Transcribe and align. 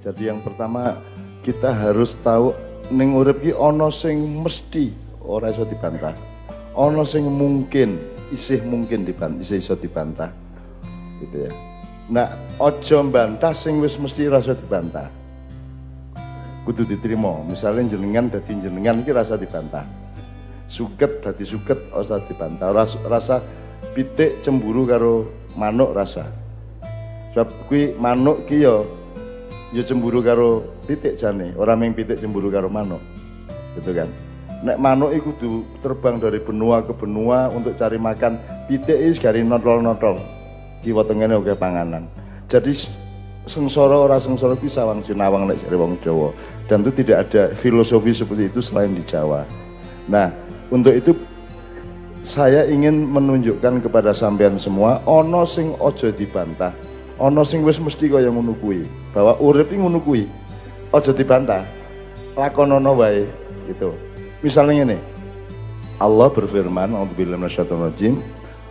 Jadi 0.00 0.30
yang 0.30 0.40
pertama 0.40 0.96
kita 1.42 1.74
harus 1.74 2.14
tahu 2.22 2.54
ning 2.92 3.16
urip 3.16 3.42
ki 3.42 3.52
ana 3.56 3.90
sing 3.90 4.40
mesti 4.40 4.92
ora 5.22 5.50
iso 5.50 5.66
dibantah. 5.66 6.14
Ana 6.72 7.04
sing 7.04 7.28
mungkin 7.28 8.00
isih 8.32 8.64
mungkin 8.64 9.04
dibantah, 9.04 9.44
isih 9.44 9.60
iso 9.60 9.74
dibantah. 9.76 10.32
Gitu 11.20 11.48
ya. 11.48 11.52
Nah, 12.10 12.28
ojo 12.58 12.98
bantah 13.08 13.54
sing 13.54 13.78
wis 13.78 13.94
mesti 14.00 14.26
rasa 14.26 14.56
dibantah. 14.56 15.08
Kudu 16.66 16.86
diterima. 16.86 17.42
Misalnya 17.42 17.96
jenengan 17.96 18.30
dadi 18.30 18.58
jenengan 18.58 19.02
iki 19.02 19.10
rasa 19.14 19.38
dibantah. 19.38 19.86
Suket 20.66 21.22
dadi 21.22 21.44
suket 21.46 21.78
rasa 21.90 22.22
dibantah. 22.26 22.70
Rasa, 22.70 22.96
rasa 23.06 23.36
pitik 23.94 24.42
cemburu 24.42 24.86
karo 24.86 25.14
manuk 25.54 25.94
rasa. 25.94 26.26
Sebab 27.32 27.48
kuwi 27.66 27.96
manuk 27.96 28.44
ki 28.44 28.60
ya 28.60 28.84
ya 29.72 29.82
cemburu 29.82 30.20
karo 30.20 30.68
pitik 30.84 31.16
jane, 31.16 31.56
orang 31.56 31.80
ming 31.80 31.92
pitik 31.96 32.20
cemburu 32.20 32.52
karo 32.52 32.68
manuk. 32.68 33.00
Gitu 33.80 33.90
kan. 33.96 34.08
Nek 34.62 34.78
manuk 34.78 35.10
iku 35.10 35.34
kudu 35.34 35.52
terbang 35.82 36.22
dari 36.22 36.38
benua 36.38 36.86
ke 36.86 36.94
benua 36.94 37.50
untuk 37.50 37.74
cari 37.74 37.98
makan, 37.98 38.38
pitik 38.70 38.94
is 38.94 39.18
gari 39.18 39.42
notol-notol. 39.42 40.20
Kiwa 40.84 41.02
tengene 41.02 41.34
oke 41.34 41.56
panganan. 41.58 42.06
Jadi 42.46 42.70
sengsara 43.48 43.96
ora 43.96 44.22
sengsara 44.22 44.54
kuwi 44.54 44.70
sawang 44.70 45.02
sinawang 45.02 45.50
nek 45.50 45.58
jare 45.58 45.74
wong 45.74 45.98
Jawa. 46.04 46.30
Dan 46.70 46.86
itu 46.86 47.02
tidak 47.02 47.26
ada 47.26 47.42
filosofi 47.58 48.14
seperti 48.14 48.52
itu 48.52 48.62
selain 48.62 48.94
di 48.94 49.02
Jawa. 49.02 49.42
Nah, 50.06 50.30
untuk 50.70 50.94
itu 50.94 51.10
saya 52.22 52.62
ingin 52.70 53.10
menunjukkan 53.10 53.82
kepada 53.82 54.14
sampean 54.14 54.54
semua 54.54 55.02
ono 55.10 55.42
sing 55.42 55.74
ojo 55.82 56.06
dibantah 56.14 56.70
ana 57.22 57.46
sing 57.46 57.62
wis 57.62 57.78
mesti 57.78 58.10
kaya 58.10 58.26
ngono 58.26 58.58
kuwi. 58.58 58.82
Bahwa 59.14 59.38
urip 59.38 59.70
iki 59.70 59.78
ngono 59.78 60.02
kuwi 60.02 60.26
aja 60.90 61.14
dibantah. 61.14 61.62
Lakonono 62.34 62.98
wae 62.98 63.30
gitu. 63.70 63.94
Misalnya 64.42 64.82
ini 64.82 64.98
Allah 66.02 66.26
berfirman 66.34 66.98
A'udzubillahi 66.98 67.38
minasyaitonir 67.38 68.18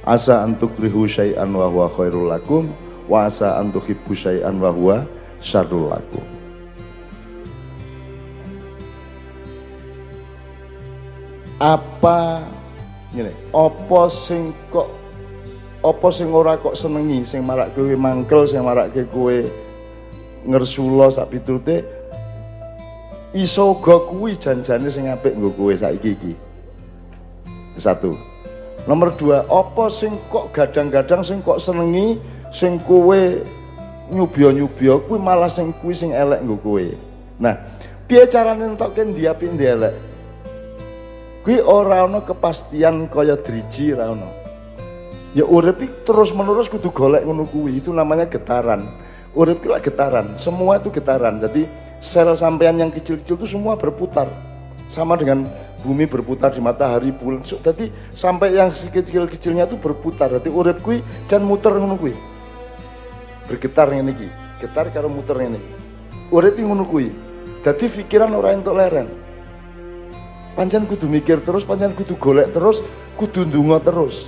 asa 0.03 0.44
antukrihu 0.44 1.07
syai'an 1.07 1.47
wa 1.53 1.72
huwa 1.72 1.88
khairul 1.88 2.27
lakum 2.27 2.67
wa 3.07 3.29
asa 3.29 3.55
antuhibbu 3.55 4.11
syai'an 4.11 4.59
wa 4.59 4.67
huwa 4.73 5.07
syarrul 5.39 5.88
lakum. 5.88 6.25
Apa 11.61 12.41
ngene 13.13 13.31
apa 13.53 14.02
sing 14.09 14.52
kok 14.73 15.00
apa 15.82 16.08
sing 16.14 16.30
ora 16.30 16.62
kok 16.62 16.78
senengi 16.78 17.26
sing 17.26 17.42
marak 17.42 17.74
kowe 17.74 17.90
mangkel 17.98 18.46
sing 18.46 18.62
marak 18.62 18.94
kowe 19.10 19.38
ngersula 20.46 21.10
sak 21.10 21.34
pitute 21.34 21.82
iso 23.34 23.74
uga 23.74 23.98
kuwi 24.06 24.38
janjane 24.38 24.94
sing 24.94 25.09
apik 25.09 25.34
nggo 25.34 25.50
kowe 25.58 25.74
saiki 25.74 26.14
iki. 26.14 26.34
Satu. 27.80 28.14
Nomor 28.86 29.14
dua 29.18 29.46
apa 29.50 29.90
sing 29.90 30.18
kok 30.30 30.54
gadang-gadang 30.54 31.26
sing 31.26 31.42
kok 31.42 31.58
senengi 31.58 32.22
sing 32.54 32.78
kowe 32.86 33.42
nyubya-nyubya 34.12 35.02
kuwi 35.08 35.18
malah 35.18 35.50
sing 35.50 35.74
kuwi 35.82 35.98
sing 35.98 36.14
elek 36.14 36.46
nggo 36.46 36.62
kowe. 36.62 36.86
Nah 37.42 37.58
piye 38.06 38.30
carane 38.30 38.70
entokke 38.70 39.02
ndi 39.02 39.25
apik 39.25 39.50
ndi 39.50 39.66
elek? 39.66 39.96
Kuwi 41.41 41.58
ora 41.58 42.06
ana 42.06 42.22
kepastian 42.22 43.09
kaya 43.09 43.34
driji 43.34 43.97
ora 43.97 44.14
ana 44.14 44.41
Ya 45.31 45.47
urip 45.47 45.80
terus 46.03 46.36
menerus 46.36 46.68
kudu 46.68 46.92
golek 46.92 47.24
ngono. 47.24 47.47
Itu 47.72 47.96
namanya 47.96 48.28
getaran. 48.28 48.92
Urip 49.31 49.64
itu 49.64 49.72
getaran. 49.72 50.36
Semua 50.36 50.75
itu 50.75 50.92
getaran. 50.92 51.40
Jadi 51.40 51.72
sel 52.03 52.28
sampean 52.36 52.75
yang 52.75 52.92
kecil-kecil 52.92 53.40
itu 53.40 53.47
semua 53.47 53.80
berputar. 53.80 54.28
Sama 54.91 55.16
dengan 55.16 55.47
bumi 55.88 56.03
berputar 56.03 56.52
di 56.52 56.59
matahari 56.59 57.16
bulan. 57.16 57.40
Jadi 57.47 57.88
sampai 58.12 58.59
yang 58.59 58.75
kecil-kecilnya 58.75 59.72
itu 59.72 59.80
berputar. 59.80 60.36
Jadi 60.36 60.52
urip 60.52 60.84
kuwi 60.84 61.00
dan 61.31 61.47
muter 61.47 61.72
ngono 61.80 61.96
kuwi. 61.96 62.12
Bergetar 63.47 63.88
ngene 63.88 64.12
iki. 64.12 64.28
Getar 64.59 64.91
karo 64.91 65.08
muter 65.08 65.40
ngene. 65.40 65.64
Urip 66.28 66.59
ngono 66.59 66.84
kuwi. 66.84 67.08
Dadi 67.64 67.88
pikiran 67.88 68.36
ora 68.36 68.52
entuk 68.52 68.75
leren. 68.75 69.08
Pancen 70.59 70.84
kudu 70.84 71.08
mikir 71.08 71.40
terus, 71.47 71.64
pancen 71.64 71.96
kudu 71.96 72.20
golek 72.20 72.52
terus, 72.52 72.84
kudu 73.16 73.47
ndonga 73.47 73.80
terus. 73.80 74.28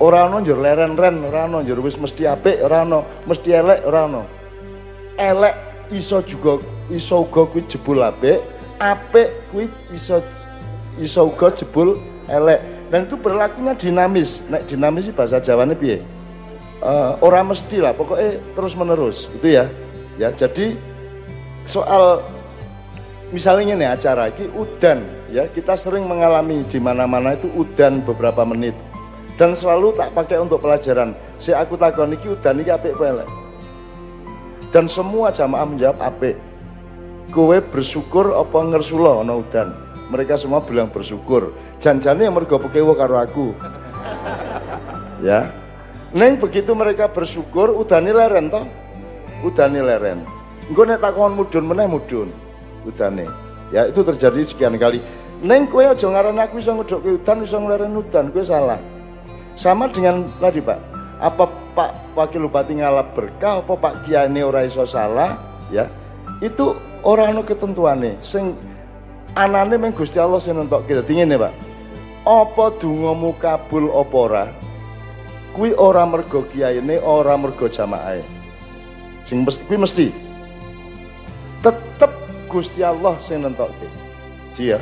Ora 0.00 0.24
ana 0.24 0.40
njur 0.40 0.56
leren-ren, 0.56 1.20
ora 1.28 1.44
ana 1.44 1.60
njur 1.60 1.84
wis 1.84 2.00
mesti 2.00 2.24
apik, 2.24 2.64
ora 2.64 2.80
ana, 2.88 3.04
mesti 3.28 3.52
elek, 3.52 3.84
ora 3.84 4.08
ana. 4.08 4.22
Elek 5.20 5.54
iso 5.92 6.24
juga 6.24 6.56
iso 6.88 7.20
uga 7.20 7.44
kuwi 7.44 7.68
jebul 7.68 8.00
apik, 8.00 8.40
apik 8.80 9.28
kuwi 9.52 9.68
iso 9.92 10.24
iso 10.96 11.28
uga 11.28 11.52
jebul 11.52 12.00
elek. 12.32 12.64
Dan 12.88 13.06
itu 13.06 13.20
berlakunya 13.20 13.76
dinamis. 13.76 14.40
Nek 14.48 14.64
dinamis 14.66 15.06
sih 15.06 15.14
bahasa 15.14 15.36
Jawane 15.38 15.76
piye? 15.76 16.00
Uh, 16.80 17.20
orang 17.20 17.52
mesti 17.52 17.76
lah, 17.76 17.92
pokoknya 17.92 18.40
terus 18.56 18.72
menerus 18.72 19.28
itu 19.36 19.52
ya. 19.52 19.68
Ya, 20.16 20.32
jadi 20.32 20.80
soal 21.68 22.24
misalnya 23.30 23.76
ini 23.76 23.86
acara 23.86 24.32
ini 24.32 24.48
udan 24.56 25.04
ya 25.30 25.46
kita 25.52 25.78
sering 25.78 26.08
mengalami 26.08 26.66
di 26.66 26.80
mana-mana 26.82 27.38
itu 27.38 27.46
udan 27.54 28.02
beberapa 28.02 28.42
menit 28.42 28.74
dan 29.40 29.56
selalu 29.56 29.96
tak 29.96 30.12
pakai 30.12 30.36
untuk 30.36 30.60
pelajaran. 30.60 31.16
Si 31.40 31.56
aku 31.56 31.80
takon 31.80 32.12
iki 32.12 32.28
udan 32.28 32.60
iki 32.60 32.68
apik 32.68 32.92
apa 33.00 33.24
dan 34.68 34.84
semua 34.84 35.32
jamaah 35.32 35.64
menjawab 35.64 35.96
apik. 35.96 36.36
Kowe 37.32 37.56
bersyukur 37.56 38.36
apa 38.36 38.58
ngersula 38.68 39.24
ana 39.24 39.40
udan? 39.40 39.72
Mereka 40.12 40.36
semua 40.36 40.60
bilang 40.60 40.92
bersyukur. 40.92 41.56
Janjane 41.80 42.28
yang 42.28 42.36
mergo 42.36 42.60
pekewo 42.60 42.92
karo 42.92 43.16
aku. 43.16 43.56
Ya. 45.20 45.52
Neng 46.16 46.40
begitu 46.40 46.72
mereka 46.72 47.04
bersyukur 47.04 47.76
udane 47.76 48.08
leren 48.08 48.48
toh? 48.48 48.64
Udane 49.44 49.84
leren. 49.84 50.24
Engko 50.64 50.88
nek 50.88 50.96
takon 50.96 51.36
mudun 51.36 51.68
meneh 51.68 51.84
mudun 51.84 52.32
udane. 52.88 53.28
Ya 53.68 53.84
itu 53.84 54.00
terjadi 54.00 54.40
sekian 54.48 54.80
kali. 54.80 55.04
Neng 55.44 55.68
kowe 55.68 55.84
aja 55.84 56.08
ngaran 56.08 56.40
aku 56.40 56.56
iso 56.56 56.72
ngedhokke 56.72 57.20
udan 57.20 57.44
iso 57.44 57.60
ngleren 57.60 58.00
udan 58.00 58.32
kowe 58.32 58.40
salah 58.40 58.80
sama 59.60 59.92
dengan 59.92 60.24
tadi 60.40 60.64
Pak, 60.64 60.80
apa 61.20 61.44
Pak 61.76 62.16
Wakil 62.16 62.48
Bupati 62.48 62.80
ngalap 62.80 63.12
berkah, 63.12 63.60
apa 63.60 63.76
Pak 63.76 64.08
Kiai 64.08 64.40
ora 64.40 64.64
iso 64.64 64.88
salah, 64.88 65.36
ya. 65.68 65.84
Itu 66.40 66.80
orang 67.04 67.36
anu 67.36 67.42
ketentuane 67.44 68.16
sing 68.24 68.56
anane 69.36 69.76
meng 69.76 69.92
Gusti 69.92 70.16
Allah 70.16 70.40
sing 70.40 70.56
kita 70.88 71.04
dingin 71.04 71.28
ya 71.28 71.36
Pak. 71.36 71.52
Apa 72.24 72.72
dongamu 72.80 73.36
kabul 73.36 73.92
apa 73.92 74.16
ora? 74.16 74.44
Kuwi 75.52 75.76
ora 75.76 76.08
mergo 76.08 76.46
kiyaine, 76.48 76.96
ora 77.04 77.36
mergo 77.36 77.68
jamaahe. 77.68 78.24
Sing 79.28 79.44
kuwi 79.44 79.76
mesti 79.76 80.08
tetep 81.60 82.12
Gusti 82.48 82.80
Allah 82.80 83.20
sing 83.20 83.44
nentokke. 83.44 83.88
Ji 84.56 84.72
ya. 84.72 84.80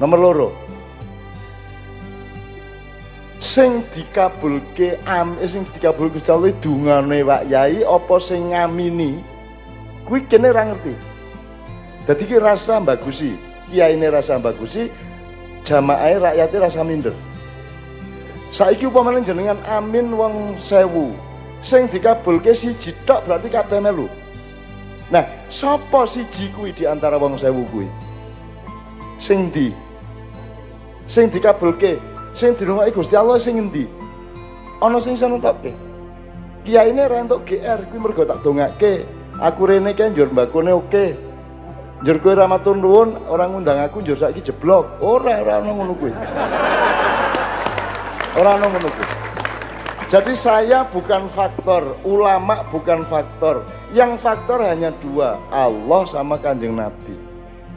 Nomor 0.00 0.16
loro, 0.16 0.48
sing 3.50 3.82
dikabulke 3.90 4.94
am 5.10 5.34
eh, 5.42 5.50
sing 5.50 5.66
dikabulke 5.74 6.22
Gusti 6.22 6.30
Allah 6.30 6.54
dungane 6.62 7.26
Pak 7.26 7.50
Yai 7.50 7.82
apa 7.82 8.14
sing 8.22 8.54
ngamini? 8.54 9.18
Kuwi 10.06 10.22
kene 10.30 10.54
ora 10.54 10.70
ngerti. 10.70 10.94
Dadi 12.06 12.30
ki 12.30 12.38
rasa 12.38 12.78
bagusi 12.78 13.34
ini 13.74 14.06
rasa 14.06 14.38
bagusi 14.38 14.86
jamaah 15.66 16.30
rakyatnya 16.30 16.58
rasa 16.62 16.86
minder. 16.86 17.14
Saiki 18.54 18.86
upamane 18.86 19.22
jenengan 19.26 19.58
amin 19.66 20.14
wong 20.14 20.54
sewu 20.62 21.10
sing 21.58 21.90
dikabulke 21.90 22.54
siji 22.54 22.94
tok 23.02 23.26
berarti 23.26 23.50
kabeh 23.50 23.82
melu. 23.82 24.06
Nah 25.10 25.26
sapa 25.50 26.06
siji 26.06 26.54
kuwi 26.54 26.70
di 26.70 26.86
antara 26.86 27.18
wong 27.18 27.34
sewu 27.34 27.66
kuwi? 27.74 27.90
Sing 29.18 29.50
di 29.50 29.74
sing 31.06 31.26
dikabulke 31.30 31.98
sing 32.40 32.56
dirungoki 32.56 32.96
Gusti 32.96 33.12
Allah 33.20 33.36
sing 33.36 33.60
endi 33.60 33.84
ana 34.80 34.96
sing 34.96 35.20
iso 35.20 35.28
nentokke 35.28 35.76
kiai 36.64 36.88
ini 36.88 37.04
rentok 37.04 37.44
GR 37.44 37.80
kuwi 37.92 38.00
mergo 38.00 38.24
tak 38.24 38.40
dongake 38.40 39.20
aku 39.40 39.60
rene 39.66 39.96
kae 39.96 40.12
njur 40.12 40.28
mbakone 40.32 40.72
oke. 40.72 41.04
Njur 42.00 42.16
kowe 42.20 42.34
ra 42.34 42.48
matur 42.48 42.76
nuwun 42.76 43.16
ora 43.28 43.48
ngundang 43.48 43.80
aku 43.80 44.00
njur 44.00 44.16
saiki 44.16 44.40
jeblok. 44.40 45.00
Ora 45.00 45.40
ora 45.40 45.60
ono 45.60 45.70
ngono 45.76 45.92
kuwi. 45.96 46.12
Ora 48.40 48.56
ono 48.56 48.66
ngono 48.68 48.88
kuwi. 48.88 49.08
Jadi 50.10 50.34
saya 50.34 50.82
bukan 50.90 51.30
faktor, 51.30 51.94
ulama 52.02 52.66
bukan 52.72 53.06
faktor. 53.06 53.62
Yang 53.94 54.18
faktor 54.18 54.58
hanya 54.66 54.90
dua, 54.98 55.38
Allah 55.54 56.02
sama 56.10 56.34
kanjeng 56.34 56.74
Nabi. 56.74 57.14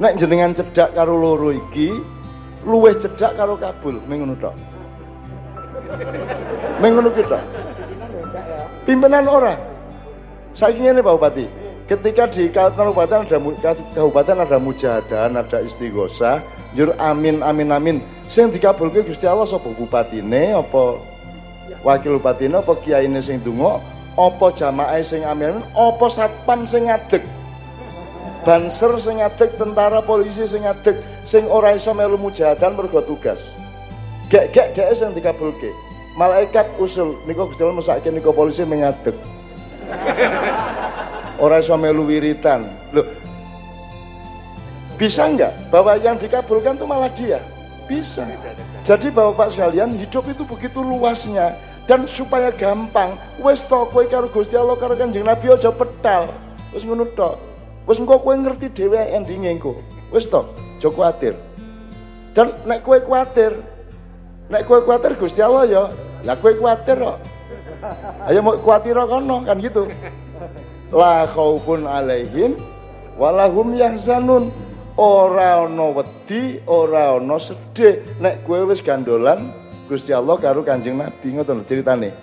Nek 0.02 0.18
jenengan 0.18 0.58
cedak 0.58 0.98
karo 0.98 1.14
loro 1.14 1.54
iki, 1.54 1.94
luweh 2.64 2.96
cedak 2.98 3.36
karo 3.38 3.56
kabul. 3.60 4.00
Mengono 4.08 4.36
tok. 4.40 4.56
Mengono 6.82 7.12
kita 7.14 7.40
pimpinan 8.84 9.28
ora. 9.28 9.56
Saiki 10.54 10.86
ngene 10.86 11.02
Pak 11.02 11.14
Bupati. 11.18 11.46
Ketika 11.84 12.32
di 12.32 12.48
kabupaten 12.48 13.28
ada 13.28 13.38
kabupaten 13.92 14.38
ada 14.40 14.56
mujahadan 14.56 15.36
ada 15.36 15.60
istighosah 15.60 16.40
jur 16.80 16.96
amin 16.96 17.44
amin 17.44 17.70
amin. 17.76 17.98
Sing 18.32 18.50
dikabulke 18.50 19.04
Gusti 19.04 19.28
Allah 19.28 19.44
sapa 19.44 19.68
bupatine 19.68 20.56
apa 20.56 20.98
wakil 21.84 22.18
bupatine 22.18 22.56
apa 22.56 22.72
kiyaine 22.80 23.20
sing 23.20 23.44
donga 23.44 23.84
apa 24.16 24.46
jamaah 24.56 25.04
sing 25.04 25.28
amin 25.28 25.60
amin 25.60 25.66
apa 25.76 26.06
satpam 26.08 26.64
sing 26.64 26.88
ngadeg 26.88 27.22
banser 28.44 28.92
sing 29.00 29.20
ngadeg 29.24 29.56
tentara 29.60 30.00
polisi 30.04 30.48
sing 30.48 30.64
ngadeg 30.68 31.00
sing 31.24 31.48
ora 31.48 31.76
iso 31.76 31.96
melu 31.96 32.20
mujahadan 32.20 32.76
mergo 32.76 33.00
tugas 33.04 33.40
gek-gek 34.32 34.76
dhek 34.76 34.92
sing 34.96 35.12
dikabulke 35.16 35.72
malaikat 36.20 36.68
usul 36.78 37.18
niku 37.28 37.50
Gusti 37.50 37.64
Allah 37.64 37.80
mesake 37.80 38.08
niku 38.12 38.36
polisi 38.36 38.68
mengadeg 38.68 39.16
ora 41.44 41.64
iso 41.64 41.76
melu 41.80 42.06
wiritan 42.06 42.68
loh 42.92 43.08
bisa 45.00 45.26
enggak 45.26 45.52
bahwa 45.74 45.98
yang 45.98 46.16
dikabulkan 46.22 46.78
itu 46.78 46.86
malah 46.86 47.10
dia 47.12 47.42
bisa. 47.86 48.24
Jadi 48.88 49.12
Bapak 49.12 49.52
sekalian, 49.52 49.96
hidup 50.00 50.28
itu 50.32 50.44
begitu 50.48 50.80
luasnya 50.80 51.56
dan 51.84 52.08
supaya 52.08 52.52
gampang, 52.52 53.20
wes 53.44 53.60
to 53.64 53.76
kowe 53.92 54.04
karo 54.08 54.32
Gusti 54.32 54.56
Allah 54.56 54.80
karo 54.80 54.96
Kanjeng 54.96 55.28
Nabi 55.28 55.52
aja 55.52 55.72
petal. 55.72 56.32
Wes 56.72 56.88
ngono 56.88 57.04
tok. 57.12 57.53
Wes 57.84 58.00
engko 58.00 58.20
kowe 58.24 58.36
ngerti 58.36 58.72
dhewe 58.72 59.00
endinge 59.12 59.52
engko. 59.52 59.76
Wes 60.14 60.28
to, 60.32 60.48
aja 60.80 60.90
kuatir. 60.90 61.36
Dan 62.32 62.56
nek 62.64 62.80
kowe 62.80 62.96
kuatir, 63.04 63.60
nek 64.48 64.64
kowe 64.64 64.80
kuatir 64.82 65.20
Gusti 65.20 65.44
Allah 65.44 65.68
ya, 65.68 65.84
lah 66.24 66.36
kowe 66.40 66.54
kuatir 66.56 66.98
kok. 66.98 67.20
Ayo 68.24 68.40
mau 68.40 68.56
kuatir 68.64 68.96
kono 68.96 69.44
kan 69.44 69.60
gitu. 69.60 69.92
La 70.96 71.28
khaufun 71.28 71.84
alaihim 71.84 72.56
walahum 73.20 73.76
yahzanun 73.76 74.56
ora 74.96 75.68
ana 75.68 75.88
wedi, 75.92 76.64
ora 76.64 77.20
ana 77.20 77.36
sedih. 77.36 78.00
Nek 78.24 78.48
kowe 78.48 78.64
wis 78.72 78.80
gandolan 78.80 79.52
Gusti 79.92 80.16
Allah 80.16 80.40
karo 80.40 80.64
Kanjeng 80.64 80.96
Nabi 80.96 81.36
ngoten 81.36 81.68
ceritane. 81.68 82.16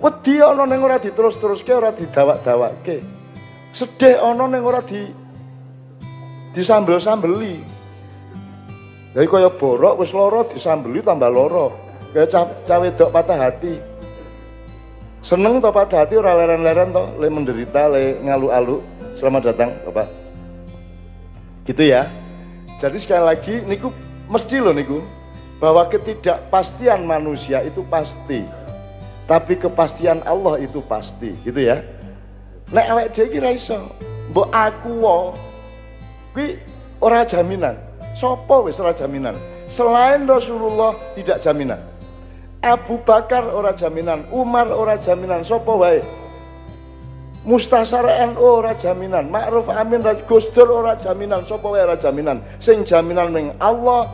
Wedi 0.00 0.40
ana 0.40 0.64
ning 0.64 0.80
ora 0.80 0.96
diterus-teruske, 0.96 1.70
ora 1.76 1.92
didawak-dawakke. 1.92 3.21
Sedih 3.72 4.20
ana 4.20 4.44
ning 4.44 4.60
ora 4.60 4.84
di 4.84 5.08
disambel-sambeli. 6.52 7.64
Jadi 9.16 9.26
kaya 9.28 9.48
borok 9.48 10.00
wis 10.04 10.12
lara 10.12 10.44
disambeli 10.44 11.00
tambah 11.00 11.32
lara. 11.32 11.72
Kaya 12.12 12.28
cawe 12.68 12.88
dok 12.92 13.12
patah 13.12 13.38
hati. 13.40 13.80
Seneng 15.24 15.64
to 15.64 15.72
patah 15.72 16.04
hati 16.04 16.20
ora 16.20 16.36
leren-leren 16.36 16.92
to, 16.92 17.04
le 17.16 17.28
menderita, 17.32 17.88
le 17.88 18.20
ngalu-alu. 18.20 18.84
Selamat 19.16 19.52
datang, 19.52 19.72
Bapak. 19.88 20.08
Gitu 21.64 21.88
ya. 21.88 22.12
Jadi 22.76 22.98
sekali 23.00 23.24
lagi 23.24 23.54
niku 23.64 23.88
mesti 24.28 24.56
loh 24.60 24.74
niku 24.76 25.00
bahwa 25.62 25.88
ketidakpastian 25.88 27.06
manusia 27.08 27.64
itu 27.64 27.80
pasti. 27.88 28.44
Tapi 29.24 29.54
kepastian 29.56 30.20
Allah 30.26 30.58
itu 30.60 30.82
pasti, 30.84 31.38
gitu 31.46 31.62
ya. 31.62 31.80
Nek 32.72 32.88
awake 32.88 33.12
dhewe 33.12 33.26
iki 33.28 33.38
ra 33.40 33.50
iso. 33.52 33.78
Mbok 34.32 34.48
aku 34.52 34.90
wo 35.04 35.34
kuwi 36.32 36.58
ora 37.00 37.24
jaminan. 37.24 37.76
Sopo 38.16 38.64
wis 38.64 38.80
ora 38.80 38.96
jaminan. 38.96 39.36
Selain 39.68 40.24
Rasulullah 40.24 40.96
tidak 41.16 41.40
jaminan. 41.44 41.80
Abu 42.62 43.02
Bakar 43.02 43.42
ora 43.50 43.74
jaminan, 43.74 44.22
Umar 44.30 44.70
ora 44.70 44.94
jaminan, 44.94 45.42
sopo 45.42 45.82
wae. 45.82 45.98
Mustasar 47.42 48.06
NU 48.30 48.38
ora 48.38 48.70
jaminan, 48.78 49.26
Ma'ruf 49.26 49.66
Amin 49.66 49.98
Gus 50.30 50.46
Dur 50.54 50.70
ora 50.70 50.94
jaminan, 50.94 51.42
sapa 51.42 51.66
wae 51.66 51.82
ora 51.82 51.98
jaminan. 51.98 52.38
Sing 52.62 52.86
jaminan 52.86 53.34
ning 53.34 53.50
Allah 53.58 54.06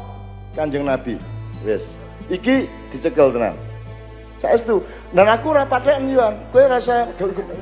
Kanjeng 0.56 0.88
Nabi. 0.88 1.20
Wis. 1.60 1.84
Iki 2.32 2.64
dicekel 2.88 3.28
tenan. 3.36 3.67
Saestu. 4.38 4.86
Dan 5.10 5.26
aku 5.26 5.50
ora 5.50 5.66
pathek 5.66 5.98
yo, 6.08 6.22
kowe 6.54 6.64
rasa 6.66 7.10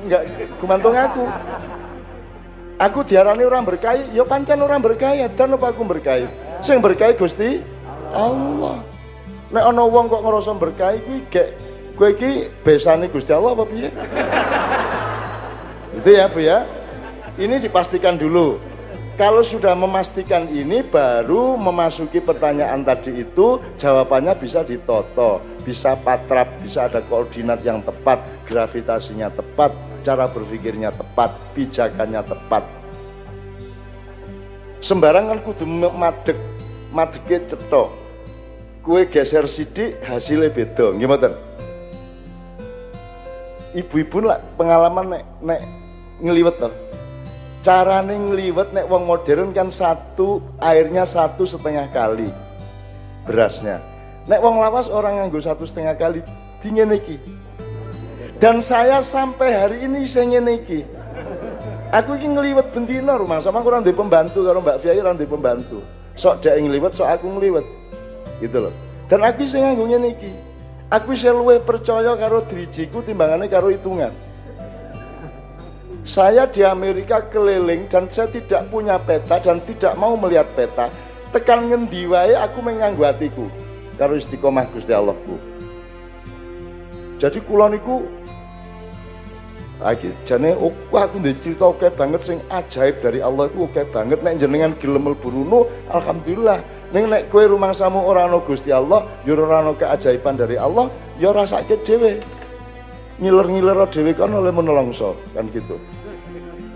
enggak 0.05 0.29
gumantung 0.61 0.93
aku. 0.93 1.25
Aku 2.77 3.01
diarani 3.01 3.41
orang 3.41 3.65
berkahi, 3.65 4.13
ya 4.13 4.21
pancen 4.21 4.61
orang 4.61 4.85
berkahi, 4.85 5.25
dan 5.33 5.57
apa 5.57 5.73
aku 5.73 5.81
berkahi? 5.81 6.29
Sing 6.61 6.77
berkahi 6.77 7.17
Gusti 7.17 7.65
Allah. 8.13 8.85
Nek 9.49 9.63
ana 9.73 9.83
wong 9.87 10.05
kok 10.11 10.21
ngerasa 10.21 10.53
berkahi 10.59 10.97
kuwi 11.01 11.19
gek 11.33 11.49
kowe 11.97 12.13
iki 12.13 12.53
besane 12.61 13.09
Gusti 13.09 13.33
Allah 13.33 13.57
apa 13.57 13.65
piye? 13.65 13.89
Itu 15.97 16.09
ya 16.13 16.29
Bu 16.29 16.39
ya. 16.45 16.69
Ini 17.37 17.57
dipastikan 17.57 18.17
dulu. 18.21 18.61
Kalau 19.17 19.41
sudah 19.41 19.73
memastikan 19.73 20.45
ini 20.45 20.85
baru 20.85 21.57
memasuki 21.57 22.21
pertanyaan 22.21 22.85
tadi 22.85 23.25
itu 23.25 23.57
jawabannya 23.81 24.37
bisa 24.37 24.61
ditoto, 24.61 25.41
bisa 25.67 25.99
patrap, 25.99 26.47
bisa 26.63 26.87
ada 26.87 27.03
koordinat 27.03 27.59
yang 27.67 27.83
tepat, 27.83 28.23
gravitasinya 28.47 29.27
tepat, 29.27 29.75
cara 29.99 30.23
berpikirnya 30.31 30.95
tepat, 30.95 31.35
pijakannya 31.51 32.23
tepat. 32.23 32.63
Sembarangan 34.79 35.43
kudu 35.43 35.67
madeg, 35.91 36.39
madege 36.95 37.43
cetok. 37.51 37.91
Kue 38.79 39.03
geser 39.11 39.43
sidik 39.51 39.99
hasilnya 40.07 40.47
beda, 40.47 40.95
gimana? 40.95 41.35
Ibu-ibu 43.75 44.23
lah 44.23 44.39
pengalaman 44.55 45.19
nek, 45.19 45.23
nek 45.43 45.59
ngeliwet 46.23 46.55
toh. 46.63 46.71
Carane 47.67 48.15
ngeliwet 48.15 48.71
nek 48.71 48.87
wong 48.87 49.03
modern 49.03 49.51
kan 49.51 49.67
satu 49.67 50.39
airnya 50.63 51.03
satu 51.03 51.43
setengah 51.43 51.91
kali 51.91 52.31
berasnya. 53.27 53.96
Nek 54.27 54.43
wong 54.43 54.59
lawas 54.59 54.91
orang 54.91 55.23
nganggo 55.23 55.39
satu 55.39 55.63
setengah 55.63 55.95
kali 55.95 56.19
dingin 56.59 56.91
iki. 56.91 57.15
Dan 58.43 58.59
saya 58.59 58.99
sampai 58.99 59.55
hari 59.55 59.77
ini 59.87 60.03
saya 60.03 60.43
iki. 60.51 60.83
Aku 61.95 62.19
iki 62.19 62.27
ngeliwet 62.27 62.75
bendina 62.75 63.15
rumah 63.15 63.39
sama 63.39 63.63
kurang 63.63 63.87
di 63.87 63.95
pembantu 63.95 64.43
kalau 64.43 64.59
Mbak 64.59 64.83
Fiai 64.83 64.99
orang 64.99 65.15
di 65.15 65.23
pembantu. 65.23 65.79
Sok 66.19 66.43
dia 66.43 66.59
ngeliwet, 66.59 66.91
sok 66.91 67.07
aku 67.07 67.39
ngeliwet. 67.39 67.63
Gitu 68.43 68.67
loh. 68.67 68.75
Dan 69.07 69.23
aku 69.23 69.47
saya 69.47 69.71
nganggo 69.71 69.95
ngene 69.95 70.07
iki. 70.11 70.31
Aku 70.91 71.15
saya 71.15 71.31
luwe 71.31 71.63
percaya 71.63 72.11
karo 72.19 72.43
drijiku 72.43 72.99
timbangannya 73.07 73.47
karo 73.47 73.71
hitungan. 73.71 74.11
Saya 76.03 76.51
di 76.51 76.67
Amerika 76.67 77.23
keliling 77.31 77.87
dan 77.87 78.11
saya 78.11 78.27
tidak 78.27 78.67
punya 78.67 78.99
peta 78.99 79.39
dan 79.39 79.63
tidak 79.63 79.95
mau 79.95 80.19
melihat 80.19 80.51
peta. 80.51 80.91
Tekan 81.31 81.71
ngendi 81.71 82.07
wae 82.11 82.35
aku 82.35 82.59
menganggu 82.59 83.03
hatiku 83.07 83.47
karo 83.97 84.15
istiqomah 84.15 84.69
Gusti 84.71 84.93
Allahku. 84.93 85.35
Jadi 87.17 87.41
kula 87.41 87.73
niku 87.73 88.05
lagi 89.77 90.09
jane 90.25 90.57
oh, 90.57 90.73
aku 90.89 91.21
ndek 91.21 91.37
cerita 91.37 91.69
oke 91.69 91.85
banget 91.93 92.21
sing 92.25 92.37
ajaib 92.49 92.97
dari 93.01 93.21
Allah 93.21 93.45
itu 93.45 93.69
oke 93.69 93.81
banget 93.93 94.21
nek 94.25 94.41
jenengan 94.41 94.73
gelem 94.77 95.13
mlebu 95.13 95.65
alhamdulillah. 95.93 96.61
Ning 96.87 97.11
nek 97.11 97.27
kowe 97.27 97.43
rumangsamu 97.43 97.99
ora 97.99 98.31
ana 98.31 98.39
Gusti 98.39 98.71
Allah, 98.71 99.03
ya 99.27 99.35
ora 99.35 99.59
ana 99.59 99.75
keajaiban 99.75 100.39
dari 100.39 100.55
Allah, 100.55 100.87
ya 101.19 101.35
rasake 101.35 101.83
dhewe. 101.83 102.23
Ngiler-ngiler 103.19 103.75
dhewe 103.91 104.15
kan 104.15 104.31
oleh 104.31 104.55
menolongso 104.55 105.19
kan 105.35 105.51
gitu. 105.51 105.75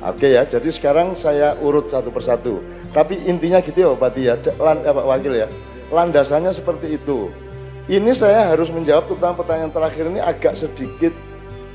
Oke 0.01 0.33
ya, 0.33 0.43
jadi 0.43 0.67
sekarang 0.67 1.13
saya 1.13 1.55
urut 1.61 1.87
satu 1.93 2.09
persatu. 2.11 2.59
Tapi 2.91 3.23
intinya 3.23 3.63
gitu 3.63 3.87
ya 3.87 3.89
Pak 3.95 4.17
ya, 4.19 4.35
Land, 4.59 4.83
ya, 4.83 4.91
Pak 4.91 5.05
Wakil 5.05 5.33
ya. 5.45 5.47
Landasannya 5.91 6.55
seperti 6.55 6.95
itu. 6.95 7.29
Ini 7.91 8.15
saya 8.15 8.55
harus 8.55 8.71
menjawab 8.71 9.11
tentang 9.11 9.35
pertanyaan 9.35 9.73
terakhir 9.75 10.07
ini 10.07 10.23
agak 10.23 10.55
sedikit 10.55 11.11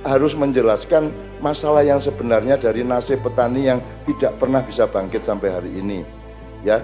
harus 0.07 0.33
menjelaskan 0.33 1.13
masalah 1.45 1.85
yang 1.85 2.01
sebenarnya 2.01 2.57
dari 2.57 2.81
nasib 2.81 3.21
petani 3.21 3.69
yang 3.69 3.85
tidak 4.09 4.39
pernah 4.41 4.65
bisa 4.65 4.89
bangkit 4.89 5.21
sampai 5.21 5.53
hari 5.53 5.71
ini. 5.77 6.01
Ya, 6.65 6.81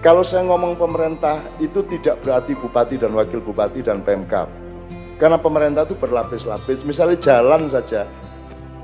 kalau 0.00 0.24
saya 0.24 0.44
ngomong 0.48 0.80
pemerintah 0.80 1.44
itu 1.60 1.84
tidak 1.92 2.24
berarti 2.24 2.56
bupati 2.56 2.96
dan 2.96 3.12
wakil 3.12 3.44
bupati 3.44 3.84
dan 3.84 4.00
Pemkap. 4.00 4.48
Karena 5.20 5.36
pemerintah 5.36 5.84
itu 5.84 5.96
berlapis-lapis. 5.96 6.84
Misalnya 6.84 7.20
jalan 7.20 7.68
saja, 7.68 8.08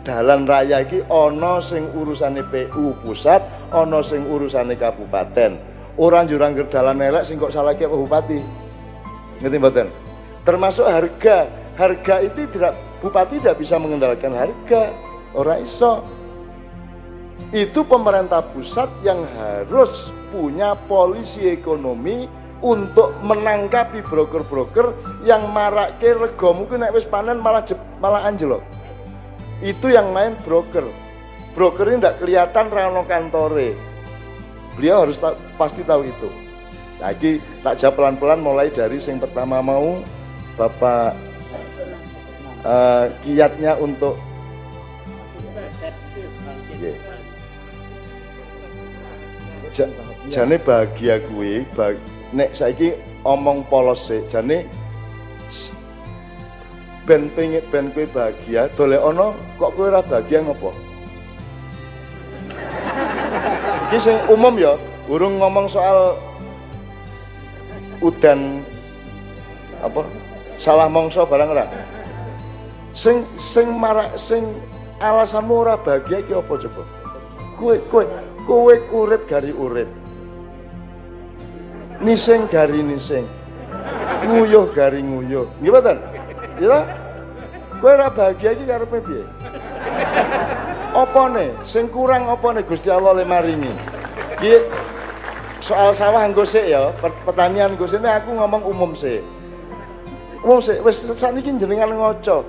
dalan 0.04 0.48
raya 0.48 0.80
iki 0.80 1.04
ana 1.12 1.60
sing 1.60 1.88
urusane 1.92 2.40
PU 2.48 2.96
pusat, 3.04 3.44
ana 3.72 4.00
sing 4.00 4.24
urusane 4.28 4.76
kabupaten. 4.76 5.69
Orang 5.98 6.30
jurang 6.30 6.54
dalan 6.54 7.02
elek 7.02 7.26
sing 7.26 7.40
kok 7.40 7.50
salah 7.50 7.74
apa 7.74 7.90
bupati. 7.90 8.40
Ngerti 9.42 9.56
mboten? 9.58 9.88
Termasuk 10.46 10.86
harga. 10.86 11.50
Harga 11.74 12.20
itu 12.20 12.44
tidak 12.52 12.76
bupati 13.00 13.40
tidak 13.40 13.58
bisa 13.58 13.80
mengendalikan 13.80 14.36
harga. 14.36 14.94
Orang 15.34 15.64
iso. 15.64 16.04
Itu 17.50 17.82
pemerintah 17.82 18.44
pusat 18.52 18.86
yang 19.02 19.26
harus 19.34 20.12
punya 20.30 20.78
polisi 20.86 21.50
ekonomi 21.50 22.30
untuk 22.60 23.16
menangkapi 23.24 24.04
broker-broker 24.04 24.92
yang 25.24 25.48
marak 25.50 25.96
ke 25.96 26.12
rego 26.12 26.52
mungkin 26.52 26.84
naik 26.84 26.92
wis 26.92 27.08
panen 27.08 27.40
malah 27.40 27.64
malah 28.04 28.28
anjlok 28.28 28.60
itu 29.64 29.88
yang 29.88 30.12
main 30.12 30.36
broker 30.44 30.84
broker 31.52 31.88
ini 31.88 31.98
tidak 32.00 32.16
kelihatan 32.22 32.66
rano 32.70 33.02
kantore. 33.04 33.89
Beliau 34.78 35.06
harus 35.06 35.18
ta 35.18 35.34
pasti 35.58 35.82
tahu 35.82 36.06
itu. 36.06 36.28
Lagi 37.00 37.40
tak 37.64 37.80
jawab 37.80 37.96
pelan-pelan 37.96 38.40
mulai 38.44 38.68
dari 38.68 39.00
yang 39.00 39.18
pertama 39.18 39.64
mau 39.64 40.04
Bapak 40.60 41.16
uh, 42.64 43.08
kiatnya 43.24 43.76
untuk 43.80 44.20
yeah. 46.80 46.96
Jane 50.30 50.58
bahagia 50.60 51.22
gue 51.30 51.64
bah, 51.78 51.96
nek 52.34 52.52
saiki 52.52 52.98
omong 53.24 53.64
polos 53.70 54.10
sih 54.10 54.20
jane 54.28 54.68
ben 57.08 57.32
pengen 57.32 57.64
ben 57.72 57.88
gue 57.94 58.04
bahagia 58.10 58.68
dole 58.76 58.98
ono 59.00 59.32
kok 59.56 59.74
gue 59.78 59.88
ora 59.88 60.02
bahagia 60.04 60.44
ngopo 60.44 60.74
iki 63.90 63.98
sing 63.98 64.14
umum 64.30 64.54
ya 64.54 64.78
urung 65.10 65.42
ngomong 65.42 65.66
soal 65.66 66.14
udan 67.98 68.62
apa 69.82 70.06
salah 70.62 70.86
mongso 70.86 71.26
barang 71.26 71.50
ora? 71.50 71.66
Sing 72.94 73.26
sing 73.34 73.66
marak 73.74 74.14
sing 74.14 74.46
alasanmu 75.02 75.66
ora 75.66 75.74
bahagia 75.74 76.22
iki 76.22 76.30
apa 76.38 76.54
coba? 76.54 76.86
Kowe 77.58 77.74
kowe 77.90 78.06
kowe 78.46 78.74
urip 78.94 79.26
gari 79.26 79.50
urip. 79.50 79.90
Nising 81.98 82.46
gari 82.46 82.86
nising. 82.86 83.26
Nguyuh 84.22 84.70
gari 84.70 85.02
nguyuh. 85.02 85.50
Nggih 85.58 85.70
mboten? 85.74 85.98
Ya 86.62 86.86
kowe 87.82 87.90
ora 87.90 88.06
bahagia 88.06 88.54
iki 88.54 88.70
karepe 88.70 89.02
piye 89.02 89.26
opone 90.94 91.54
sing 91.66 91.90
kurang 91.90 92.26
opone 92.26 92.62
Gusti 92.66 92.90
Allah 92.90 93.18
le 93.18 93.24
maringi 93.24 93.72
iki 94.40 94.56
soal 95.60 95.92
sawah 95.92 96.24
engko 96.24 96.42
sik 96.42 96.72
ya, 96.72 96.90
pertanian 97.22 97.76
engko 97.76 97.84
sik 97.84 98.00
aku 98.00 98.32
ngomong 98.34 98.64
umum 98.64 98.96
sih. 98.96 99.20
Umum 100.40 100.58
sik, 100.64 100.80
wis 100.80 101.04
sakniki 101.04 101.52
jenengan 101.60 101.92
ngoco. 101.92 102.48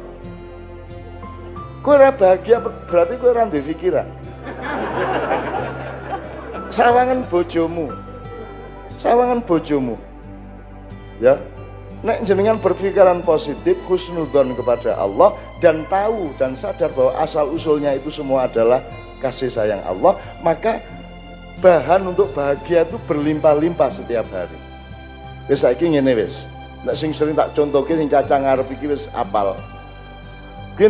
Kowe 1.84 1.98
ora 1.98 2.14
bahagia 2.16 2.64
berarti 2.64 3.20
kowe 3.20 3.36
ora 3.36 3.52
duwe 3.52 3.62
pikiran. 3.62 4.08
Sawangan 6.72 7.28
bojomu. 7.28 7.92
Sawangan 8.96 9.44
bojomu. 9.44 10.00
Ya. 11.20 11.36
Nek 12.02 12.26
jenengan 12.26 12.58
berpikiran 12.58 13.22
positif, 13.22 13.78
husnudon 13.86 14.58
kepada 14.58 14.98
Allah 14.98 15.38
dan 15.62 15.86
tahu 15.86 16.34
dan 16.34 16.58
sadar 16.58 16.90
bahwa 16.98 17.14
asal 17.22 17.54
usulnya 17.54 17.94
itu 17.94 18.10
semua 18.10 18.50
adalah 18.50 18.82
kasih 19.22 19.54
sayang 19.54 19.86
Allah, 19.86 20.18
maka 20.42 20.82
bahan 21.62 22.10
untuk 22.10 22.34
bahagia 22.34 22.90
itu 22.90 22.98
berlimpah-limpah 23.06 23.94
setiap 23.94 24.26
hari. 24.34 24.58
Wis 25.46 25.62
saiki 25.62 25.94
ngene 25.94 26.18
wis. 26.18 26.50
Nek 26.82 26.98
sing 26.98 27.14
sering 27.14 27.38
tak 27.38 27.54
contohke 27.54 27.94
sing 27.94 28.10
cacang 28.10 28.50
ngarep 28.50 28.66
iki 28.74 28.90
wis 28.90 29.06
apal. 29.14 29.54
Ki 30.74 30.90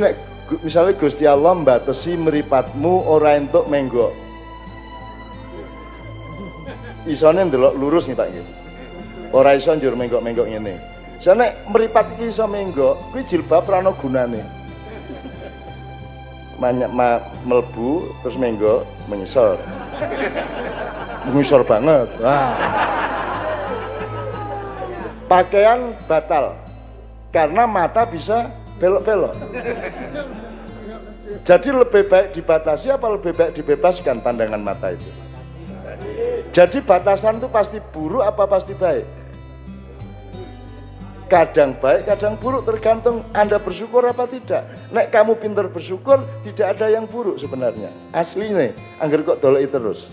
misalnya 0.64 0.96
Gusti 0.96 1.28
Allah 1.28 1.52
mbatesi 1.60 2.16
meripatmu 2.16 3.04
ora 3.04 3.36
entuk 3.36 3.68
menggo. 3.68 4.16
Isone 7.04 7.52
ndelok 7.52 7.76
lurus 7.76 8.08
nih 8.08 8.16
Pak 8.16 8.28
nggih. 8.32 8.48
Ora 9.36 9.60
iso 9.60 9.76
njur 9.76 10.00
menggok-menggok 10.00 10.48
ngene. 10.48 10.91
Jane 11.22 11.54
meripat 11.70 12.18
iki 12.18 12.34
iso 12.34 12.50
menggo, 12.50 12.98
kuwi 13.14 13.22
jilbab 13.22 13.70
ora 13.70 13.86
ana 13.86 13.94
gunane. 13.94 14.42
Banyak 16.58 16.90
ma, 16.90 17.22
melbu 17.46 18.10
terus 18.26 18.42
menggo 18.42 18.90
menyesor. 19.06 19.62
Mengisor 21.30 21.62
banget. 21.62 22.10
Wah. 22.18 22.58
pakaian 25.32 25.96
batal 26.12 26.60
karena 27.32 27.64
mata 27.64 28.04
bisa 28.04 28.52
belok-belok. 28.84 29.32
Jadi 31.48 31.72
lebih 31.72 32.12
baik 32.12 32.36
dibatasi 32.36 32.92
apa 32.92 33.08
lebih 33.08 33.32
baik 33.32 33.56
dibebaskan 33.56 34.20
pandangan 34.20 34.60
mata 34.60 34.92
itu? 34.92 35.08
Jadi 36.52 36.84
batasan 36.84 37.40
itu 37.40 37.48
pasti 37.48 37.80
buruk 37.80 38.28
apa 38.28 38.44
pasti 38.44 38.76
baik 38.76 39.21
kadang 41.32 41.80
baik, 41.80 42.12
kadang 42.12 42.36
buruk 42.36 42.68
tergantung 42.68 43.24
Anda 43.32 43.56
bersyukur 43.56 44.04
apa 44.04 44.28
tidak. 44.28 44.68
Nek 44.92 45.16
kamu 45.16 45.40
pintar 45.40 45.72
bersyukur, 45.72 46.20
tidak 46.44 46.76
ada 46.76 46.92
yang 46.92 47.08
buruk 47.08 47.40
sebenarnya. 47.40 47.88
Asli 48.12 48.52
nih, 48.52 48.76
anggar 49.00 49.24
kok 49.24 49.40
dolai 49.40 49.64
terus. 49.72 50.12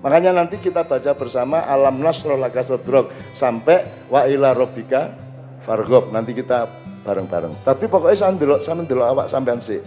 Makanya 0.00 0.32
nanti 0.32 0.56
kita 0.56 0.88
baca 0.88 1.12
bersama 1.12 1.60
alam 1.68 2.00
nasroh 2.00 2.40
laka 2.40 2.64
sodrok 2.64 3.12
sampai 3.36 4.08
wa 4.08 4.24
ila 4.24 4.56
robika 4.56 5.12
fargob. 5.60 6.08
Nanti 6.08 6.32
kita 6.32 6.64
bareng-bareng. 7.04 7.60
Tapi 7.60 7.84
pokoknya 7.84 8.16
saya 8.16 8.32
ndelok 8.32 8.64
sama 8.64 8.88
ndelok 8.88 9.08
awak 9.12 9.26
sampean 9.28 9.60
sih. 9.60 9.84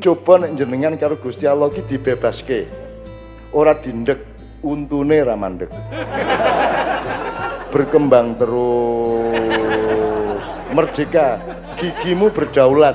Coba 0.00 0.40
nek 0.40 0.56
jenengan 0.56 0.96
karo 0.96 1.20
Gusti 1.20 1.44
Allah 1.44 1.68
ki 1.68 1.84
dibebaske. 1.84 2.64
Ora 3.52 3.76
dindek 3.76 4.24
untune 4.64 5.20
ra 5.20 5.36
mandek. 5.36 5.68
Berkembang 7.70 8.34
terus. 8.34 9.30
Merdeka, 10.74 11.38
gigimu 11.78 12.30
berdaulat. 12.34 12.94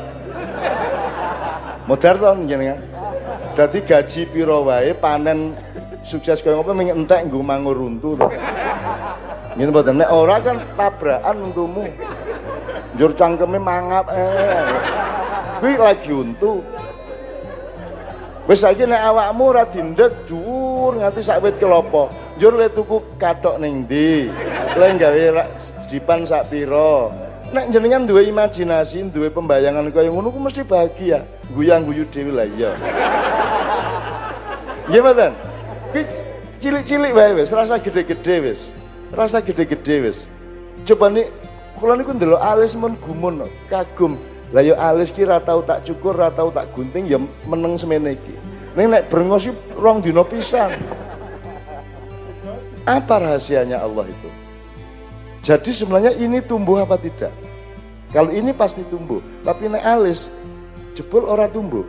Modar 1.88 2.20
to 2.20 2.28
jenengan. 2.44 2.80
Dadi 3.56 3.80
gaji 3.88 4.28
piro 4.28 4.68
wae 4.68 4.92
panen 4.92 5.56
sukses 6.04 6.44
kaya 6.44 6.60
ngopo 6.60 6.76
ming 6.76 6.92
entek 6.92 7.24
nggo 7.24 7.40
mangur 7.40 7.80
runtu 7.80 8.20
to. 8.20 8.28
Ngene 9.56 9.72
mboten 9.72 9.96
nek 10.04 10.12
ora 10.12 10.44
kan 10.44 10.60
tabrakan 10.76 11.52
untumu. 11.52 11.88
Njur 13.00 13.16
cangkeme 13.16 13.60
mangap 13.60 14.12
eh. 14.12 14.68
Kuwi 15.64 15.80
lagi 15.80 16.12
untu. 16.12 16.60
Wis 18.46 18.60
saiki 18.60 18.84
nek 18.84 19.02
awakmu 19.08 19.44
ora 19.56 19.64
dindek 19.64 20.28
dhuwur 20.28 21.00
nganti 21.00 21.24
sak 21.24 21.40
wit 21.40 21.56
kelopo. 21.56 22.12
Njur 22.36 22.60
le 22.60 22.68
tuku 22.68 23.00
kathok 23.16 23.56
ning 23.64 23.88
ndi? 23.88 24.28
Le 24.76 24.92
gawe 25.00 25.48
dipan 25.88 26.28
sak 26.28 26.52
pira? 26.52 27.08
Nek 27.56 27.72
jenengan 27.72 28.04
duwe 28.04 28.28
imajinasi, 28.28 29.08
duwe 29.08 29.32
pembayangan 29.32 29.88
kaya 29.88 30.12
ngono 30.12 30.36
ku 30.36 30.40
mesti 30.44 30.68
bahagia. 30.68 31.24
Guyang-guyu 31.56 32.04
dhewe 32.12 32.36
lah 32.36 32.44
iya. 32.44 32.76
Iya 34.92 35.32
cilik-cilik 36.60 37.14
wae 37.16 37.40
wis, 37.40 37.56
rasa 37.56 37.80
gede-gede 37.80 38.36
wis. 38.42 38.76
Rasa 39.16 39.40
gede-gede 39.40 40.12
wis. 40.12 40.18
Coba 40.84 41.08
nih 41.08 41.32
kula 41.80 41.96
niku 41.96 42.12
ndelok 42.12 42.42
alis 42.42 42.76
men 42.76 43.00
gumun 43.00 43.48
kagum. 43.72 44.20
Lah 44.52 44.60
ya 44.60 44.76
alis 44.76 45.08
ki 45.14 45.24
ra 45.24 45.40
tau 45.40 45.64
tak 45.64 45.88
cukur, 45.88 46.20
ra 46.20 46.34
tau 46.36 46.52
tak 46.52 46.68
gunting 46.76 47.08
ya 47.08 47.22
meneng 47.48 47.80
semene 47.80 48.20
iki. 48.20 48.36
Ning 48.76 48.92
nek 48.92 49.08
brengos 49.08 49.48
rong 49.80 50.04
dina 50.04 50.28
pisan. 50.28 50.76
Apa 52.84 53.24
rahasianya 53.24 53.80
Allah 53.80 54.10
itu? 54.12 54.45
Jadi 55.46 55.70
sebenarnya 55.70 56.18
ini 56.18 56.42
tumbuh 56.42 56.82
apa 56.82 56.98
tidak? 56.98 57.30
Kalau 58.10 58.34
ini 58.34 58.50
pasti 58.50 58.82
tumbuh, 58.90 59.22
tapi 59.46 59.70
nek 59.70 59.86
alis 59.86 60.34
jebol 60.98 61.30
ora 61.30 61.46
tumbuh. 61.46 61.86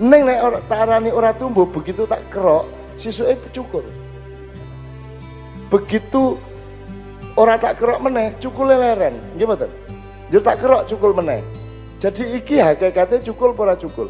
Neng 0.00 0.24
nek 0.24 0.40
ora 0.40 0.58
tarani 0.64 1.12
ora 1.12 1.36
tumbuh 1.36 1.68
begitu 1.68 2.08
tak 2.08 2.24
kerok, 2.32 2.64
sisuke 2.96 3.36
cukur. 3.52 3.84
Begitu 5.68 6.40
ora 7.36 7.60
tak 7.60 7.76
kerok 7.76 8.00
meneh, 8.00 8.32
cukul 8.40 8.72
leren. 8.72 9.20
Nggih 9.36 9.44
mboten? 9.44 9.70
Jadi 10.32 10.40
tak 10.40 10.56
kerok 10.64 10.88
cukul 10.88 11.12
meneh. 11.12 11.44
Jadi 12.00 12.40
iki 12.40 12.56
hakikate 12.56 13.20
cukul 13.20 13.52
ora 13.52 13.76
cukul. 13.76 14.08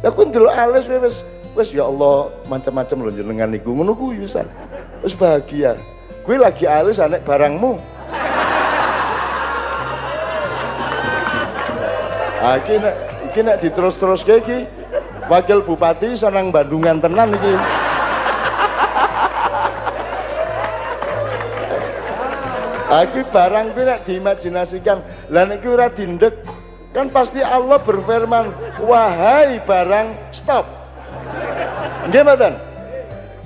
Lah 0.00 0.08
kuwi 0.08 0.32
ndelok 0.32 0.56
alis 0.56 0.88
wis 0.88 1.28
wis 1.52 1.76
ya 1.76 1.84
Allah 1.86 2.32
macam-macam 2.48 2.96
lho 3.04 3.10
jenengan 3.20 3.52
niku 3.52 3.76
ngono 3.76 3.92
kuwi 3.92 4.24
wisan. 4.24 4.48
Wis 5.04 5.12
bahagia. 5.12 5.76
Kuwi 6.22 6.38
lagi 6.38 6.70
alis 6.70 7.02
anek 7.02 7.26
barangmu. 7.26 7.82
Iki 12.42 12.74
nek 12.78 12.94
iki 13.30 13.40
nek 13.42 13.56
diterus-terus 13.62 14.26
kayak 14.26 14.42
iki 14.46 14.58
wakil 15.30 15.62
bupati 15.62 16.14
senang 16.18 16.50
Bandungan 16.50 16.98
tenan 16.98 17.34
iki 17.34 17.54
Aku 22.92 23.24
barang 23.32 23.72
kuwi 23.72 23.88
nek 23.88 24.04
diimajinasikan, 24.04 25.00
lah 25.32 25.48
nek 25.48 25.64
ora 25.64 25.88
dindek 25.88 26.44
kan 26.92 27.08
pasti 27.08 27.40
Allah 27.40 27.80
berfirman, 27.80 28.52
"Wahai 28.84 29.64
barang, 29.64 30.28
stop." 30.28 30.68
Nggih 32.04 32.20
mboten? 32.20 32.52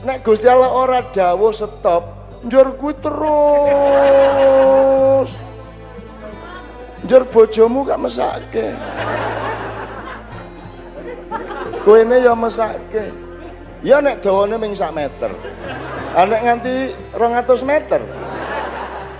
Nek 0.03 0.27
Gusti 0.27 0.51
Allah 0.51 0.67
ora 0.67 0.99
dawuh 1.15 1.55
stop, 1.55 2.16
njur 2.47 2.79
kuwi 2.79 2.95
terus. 3.03 3.31
Njur 7.05 7.23
bojomu 7.33 7.85
gak 7.85 7.99
mesake. 7.99 8.67
Kuene 11.85 12.17
ya 12.23 12.35
mesake. 12.35 13.05
Ya 13.83 14.01
nek 14.01 14.23
dawane 14.23 14.59
ming 14.59 14.75
sak 14.75 14.95
meter. 14.95 15.31
Anek 16.17 16.43
nganti 16.43 16.95
200 17.19 17.65
meter. 17.67 18.01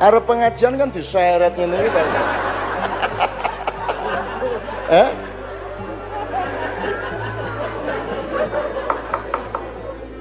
Arep 0.01 0.27
pengajian 0.29 0.79
kan 0.79 0.91
diseret 0.93 1.57
ngene 1.57 1.77
iki 1.83 1.91
Eh? 4.87 5.09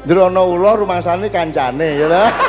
Drono 0.06 0.44
ula 0.54 0.74
rumangsane 0.78 1.30
kancane 1.30 1.88
ya 2.02 2.08
ta. 2.10 2.45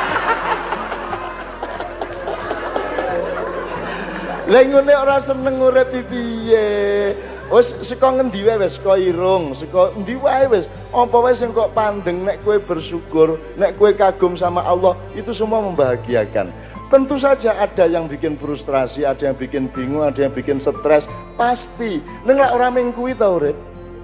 Lah 4.47 4.63
ngene 4.63 4.95
ora 4.95 5.19
seneng 5.19 5.59
urip 5.59 5.91
piye. 6.07 7.11
Wis 7.51 7.75
saka 7.83 8.15
ngendi 8.15 8.47
wae 8.47 8.55
wis 8.63 8.79
saka 8.79 8.95
irung, 8.95 9.51
saka 9.51 9.91
endi 9.99 10.15
wae 10.15 10.47
wis. 10.47 10.71
Apa 10.95 11.19
wae 11.19 11.35
sing 11.35 11.51
kok 11.51 11.75
pandeng 11.75 12.23
nek 12.23 12.39
kowe 12.47 12.55
bersyukur, 12.55 13.35
nek 13.59 13.75
kowe 13.75 13.91
kagum 13.91 14.39
sama 14.39 14.63
Allah, 14.63 14.95
itu 15.19 15.35
semua 15.35 15.59
membahagiakan. 15.67 16.55
Tentu 16.87 17.19
saja 17.19 17.59
ada 17.59 17.91
yang 17.91 18.07
bikin 18.07 18.39
frustrasi, 18.39 19.03
ada 19.03 19.27
yang 19.27 19.35
bikin 19.35 19.67
bingung, 19.67 20.07
ada 20.07 20.27
yang 20.27 20.31
bikin 20.31 20.63
stres, 20.63 21.11
pasti. 21.35 21.99
Neng 22.23 22.39
lak 22.39 22.55
ora 22.55 22.71
ming 22.71 22.95
kuwi 22.95 23.19
ta 23.19 23.27
urip 23.27 23.55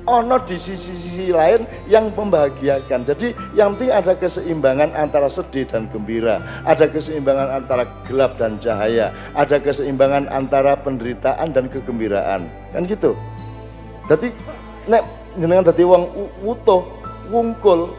ono 0.05 0.35
di 0.43 0.59
sisi-sisi 0.59 1.31
lain 1.31 1.63
yang 1.87 2.11
membahagiakan. 2.11 3.07
Jadi 3.07 3.31
yang 3.55 3.75
penting 3.75 3.91
ada 3.93 4.13
keseimbangan 4.17 4.91
antara 4.95 5.27
sedih 5.31 5.63
dan 5.67 5.87
gembira, 5.91 6.43
ada 6.67 6.85
keseimbangan 6.87 7.63
antara 7.63 7.87
gelap 8.07 8.35
dan 8.35 8.59
cahaya, 8.59 9.15
ada 9.35 9.57
keseimbangan 9.59 10.27
antara 10.31 10.75
penderitaan 10.79 11.55
dan 11.55 11.71
kegembiraan. 11.71 12.47
Kan 12.75 12.83
gitu. 12.87 13.15
Jadi 14.11 14.35
nek 14.91 15.03
jenengan 15.39 15.71
dadi 15.71 15.83
wong 15.87 16.11
utuh, 16.43 16.83
wungkul, 17.31 17.95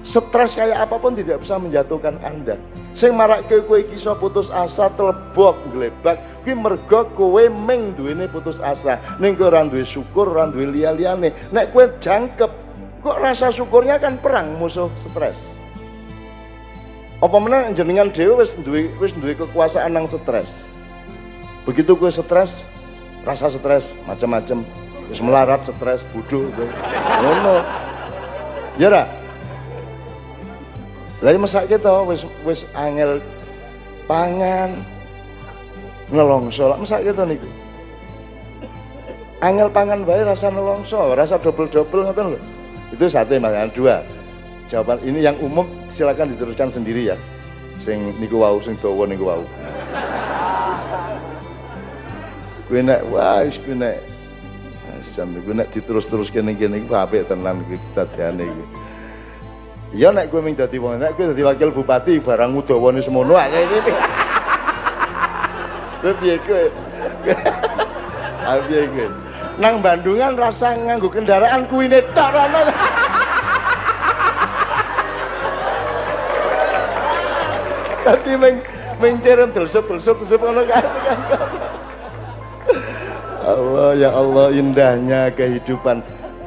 stres 0.00 0.56
kayak 0.56 0.88
apa 0.88 0.96
pun 0.96 1.12
tidak 1.12 1.44
bisa 1.44 1.60
menjatuhkan 1.60 2.16
Anda. 2.24 2.56
Sing 2.96 3.14
marake 3.14 3.62
kowe 3.68 3.78
iki 3.78 3.94
putus 4.18 4.50
asa 4.50 4.90
telebok 4.96 5.54
glebak 5.70 6.18
kuwi 6.42 6.54
mergo 6.56 7.06
kowe 7.16 7.44
ming 7.48 7.94
duwene 7.96 8.28
putus 8.28 8.60
asa. 8.60 9.00
Ning 9.20 9.36
kowe 9.36 9.48
ora 9.48 9.64
duwe 9.64 9.84
syukur, 9.84 10.32
ora 10.32 10.48
duwe 10.48 10.68
liya-liyane. 10.68 11.52
Nek 11.52 11.72
kowe 11.72 11.84
jangkep, 12.00 12.52
kok 13.04 13.16
rasa 13.20 13.52
syukurnya 13.52 14.00
kan 14.00 14.16
perang 14.20 14.56
musuh 14.56 14.88
stres. 14.96 15.36
Apa 17.20 17.36
meneh 17.36 17.76
jenengan 17.76 18.08
dhewe 18.08 18.40
wis 18.40 18.56
duwe 18.64 18.88
wis 18.96 19.12
duwe 19.12 19.36
kekuasaan 19.36 19.92
nang 19.92 20.08
stres. 20.08 20.48
Begitu 21.68 21.92
kowe 21.92 22.08
stres, 22.08 22.64
rasa 23.22 23.52
stres 23.52 23.92
macam-macam, 24.08 24.64
wis 25.12 25.20
melarat 25.20 25.60
stres, 25.60 26.00
bodoh 26.16 26.48
ngono. 27.20 27.60
Ya 28.80 28.88
ora? 28.88 29.04
Lah 31.20 31.36
masak 31.36 31.68
kita 31.68 32.00
wis 32.08 32.24
wis 32.48 32.64
angel 32.72 33.20
pangan 34.08 34.80
nelongso 36.10 36.70
lah 36.70 36.76
masak 36.78 37.06
kita 37.06 37.22
niku. 37.26 37.46
Angel 39.40 39.72
pangan 39.72 40.04
bae 40.04 40.20
rasa 40.20 40.52
nelongso, 40.52 41.16
rasa 41.16 41.40
double-double 41.40 42.04
ngoten 42.04 42.36
lho. 42.36 42.40
Itu 42.92 43.08
satu 43.08 43.38
yang 43.38 43.72
dua. 43.72 44.04
Jawaban 44.68 45.02
ini 45.02 45.24
yang 45.24 45.34
umum 45.42 45.66
silakan 45.90 46.30
diteruskan 46.36 46.70
sendiri 46.70 47.10
ya. 47.10 47.16
Sing 47.80 48.12
niku 48.20 48.38
wau 48.38 48.60
sing 48.60 48.76
dawa 48.78 49.08
niku 49.08 49.24
wau. 49.26 49.42
Kuwi 52.68 52.86
nek 52.86 53.00
wah 53.10 53.42
wis 53.42 53.58
kuwi 53.58 53.74
nek 53.74 53.98
jam 55.16 55.32
niku 55.32 55.56
nek 55.56 55.72
diterus-terus 55.72 56.28
kene-kene 56.28 56.84
iku 56.84 56.94
apik 56.94 57.26
tenan 57.26 57.64
iki 57.66 57.80
kedadiane 57.90 58.44
iki. 58.46 58.64
Iya 59.90 60.14
nek 60.14 60.30
kowe 60.30 60.38
ming 60.38 60.54
dadi 60.54 60.78
wong, 60.78 61.02
nek 61.02 61.18
kowe 61.18 61.34
dadi 61.34 61.42
wakil 61.42 61.74
bupati 61.74 62.22
barang 62.22 62.54
udawane 62.54 63.02
semono 63.02 63.34
ae 63.34 63.64
iki. 63.64 64.19
Kowe 66.00 66.12
piye 66.16 66.36
kowe? 66.44 66.64
Ah 68.44 68.56
piye 68.64 68.88
kowe? 68.88 69.06
Nang 69.60 69.84
Bandungan 69.84 70.36
rasa 70.40 70.72
nganggo 70.72 71.12
kendaraan 71.12 71.68
kuwine 71.68 72.00
tok 72.16 72.28
rono. 72.32 72.60
Tapi 78.00 78.32
ming 78.40 78.56
ming 78.96 79.14
terem 79.20 79.52
delsup-delsup 79.52 80.24
delsup 80.24 80.40
ngono 80.40 80.64
kan. 80.64 80.84
Allah 83.40 83.96
ya 83.96 84.10
Allah 84.12 84.46
indahnya 84.52 85.32
kehidupan 85.32 86.00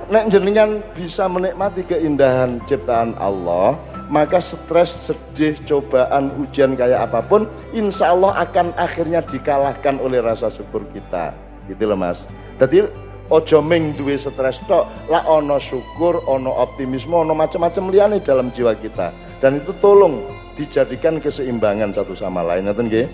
nek 0.07 0.29
jenengan 0.29 0.79
bisa 0.93 1.25
menikmati 1.25 1.81
keindahan 1.83 2.61
ciptaan 2.69 3.17
Allah 3.17 3.75
maka 4.11 4.39
stres, 4.39 4.95
sedih, 4.99 5.55
cobaan, 5.67 6.33
ujian 6.39 6.75
kayak 6.75 7.07
apa 7.11 7.23
pun 7.23 7.47
insya 7.71 8.11
Allah 8.11 8.43
akan 8.43 8.75
akhirnya 8.75 9.23
dikalahkan 9.23 9.99
oleh 9.99 10.19
rasa 10.19 10.51
syukur 10.51 10.83
kita. 10.91 11.31
Gitu 11.67 11.87
loh 11.87 11.95
mas. 11.95 12.27
Jadi 12.59 12.87
ojo 13.31 13.59
ming 13.63 13.95
duwe 13.95 14.19
stres 14.19 14.59
tok 14.67 14.87
lah 15.07 15.23
ono 15.27 15.57
syukur, 15.59 16.19
ono 16.27 16.51
optimisme, 16.51 17.15
ono 17.15 17.31
macam-macam 17.31 17.89
liane 17.89 18.17
dalam 18.19 18.51
jiwa 18.51 18.75
kita. 18.77 19.15
Dan 19.39 19.59
itu 19.59 19.75
tolong 19.83 20.23
dijadikan 20.55 21.19
keseimbangan 21.19 21.91
satu 21.91 22.15
sama 22.15 22.43
lain. 22.45 22.69
Ngerti 22.69 23.09